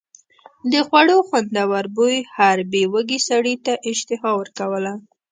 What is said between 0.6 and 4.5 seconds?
د خوړو خوندور بوی هر بې وږي سړي ته اشتها